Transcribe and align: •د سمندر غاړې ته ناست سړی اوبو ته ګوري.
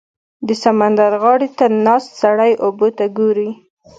•د 0.47 0.49
سمندر 0.63 1.11
غاړې 1.21 1.49
ته 1.57 1.65
ناست 1.85 2.09
سړی 2.21 2.51
اوبو 2.65 2.87
ته 2.97 3.05
ګوري. 3.17 3.49